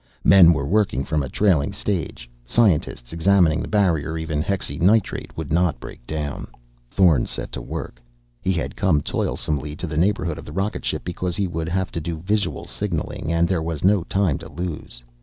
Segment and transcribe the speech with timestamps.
[0.23, 5.79] Men were working from a trailing stage scientists examining the barrier even hexynitrate would not
[5.79, 6.47] break down.
[6.89, 8.01] Thorn set to work.
[8.41, 11.91] He had come toilsomely to the neighborhood of the rocket ship because he would have
[11.91, 15.03] to do visual signaling, and there was no time to lose.